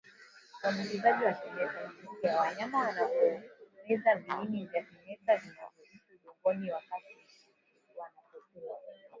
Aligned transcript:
Uambukizaji 0.63 1.23
wa 1.23 1.33
kimeta 1.33 1.81
hutokea 1.97 2.39
wanyama 2.39 2.79
wanapomeza 2.79 4.15
viini 4.15 4.65
vya 4.65 4.83
kimeta 4.83 5.37
vinavyoishi 5.37 6.03
udongoni 6.21 6.71
wakati 6.71 7.17
wanapokuwa 7.99 8.79